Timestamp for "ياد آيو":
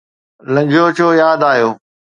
1.21-1.69